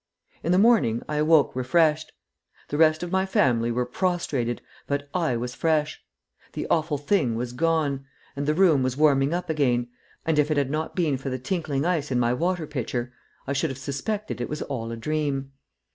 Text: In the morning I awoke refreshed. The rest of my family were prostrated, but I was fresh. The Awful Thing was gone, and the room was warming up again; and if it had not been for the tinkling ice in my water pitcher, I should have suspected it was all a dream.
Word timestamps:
In 0.41 0.51
the 0.51 0.57
morning 0.57 1.03
I 1.07 1.17
awoke 1.17 1.55
refreshed. 1.55 2.11
The 2.69 2.77
rest 2.79 3.03
of 3.03 3.11
my 3.11 3.27
family 3.27 3.71
were 3.71 3.85
prostrated, 3.85 4.59
but 4.87 5.07
I 5.13 5.37
was 5.37 5.53
fresh. 5.53 6.03
The 6.53 6.65
Awful 6.71 6.97
Thing 6.97 7.35
was 7.35 7.53
gone, 7.53 8.07
and 8.35 8.47
the 8.47 8.55
room 8.55 8.81
was 8.81 8.97
warming 8.97 9.31
up 9.31 9.47
again; 9.47 9.89
and 10.25 10.39
if 10.39 10.49
it 10.49 10.57
had 10.57 10.71
not 10.71 10.95
been 10.95 11.17
for 11.19 11.29
the 11.29 11.37
tinkling 11.37 11.85
ice 11.85 12.09
in 12.09 12.17
my 12.17 12.33
water 12.33 12.65
pitcher, 12.65 13.13
I 13.45 13.53
should 13.53 13.69
have 13.69 13.77
suspected 13.77 14.41
it 14.41 14.49
was 14.49 14.63
all 14.63 14.91
a 14.91 14.97
dream. 14.97 15.51